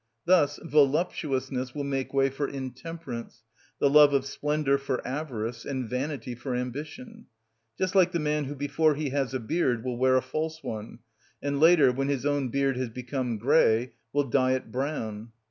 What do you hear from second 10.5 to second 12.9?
one, and later, when his own beard has